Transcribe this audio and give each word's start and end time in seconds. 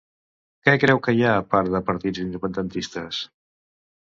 Què 0.67 0.73
creu 0.83 1.01
que 1.07 1.13
hi 1.17 1.21
ha 1.27 1.33
a 1.41 1.43
part 1.51 1.69
de 1.75 1.83
partits 1.91 2.23
independentistes? 2.25 3.23